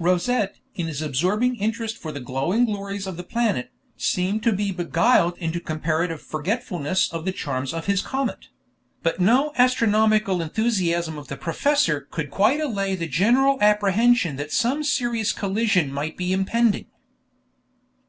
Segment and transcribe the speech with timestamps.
[0.00, 4.72] Rosette, in his absorbing interest for the glowing glories of the planet, seemed to be
[4.72, 8.48] beguiled into comparative forgetfulness of the charms of his comet;
[9.04, 14.82] but no astronomical enthusiasm of the professor could quite allay the general apprehension that some
[14.82, 16.86] serious collision might be impending.